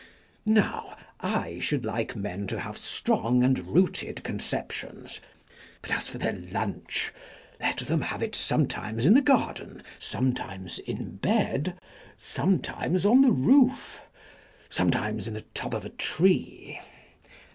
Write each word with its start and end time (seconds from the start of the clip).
Now, 0.47 0.97
I 1.19 1.59
should 1.59 1.85
like 1.85 2.15
men 2.15 2.47
to 2.47 2.59
have 2.59 2.75
strong 2.75 3.43
and 3.43 3.59
rooted 3.59 4.23
conceptions, 4.23 5.21
but 5.79 5.91
as 5.93 6.07
for 6.07 6.17
their 6.17 6.33
lunch, 6.51 7.13
let 7.59 7.77
them 7.77 8.01
have 8.01 8.23
it 8.23 8.33
sometimes 8.33 9.05
in 9.05 9.13
the 9.13 9.21
garden, 9.21 9.83
sometimes 9.99 10.79
in 10.79 11.17
bed, 11.17 11.77
sometimes 12.17 13.05
on 13.05 13.21
the 13.21 13.29
roof, 13.31 14.01
sometimes 14.69 15.27
in 15.27 15.35
the 15.35 15.45
top 15.53 15.75
of 15.75 15.85
a 15.85 15.89
tree. 15.89 16.79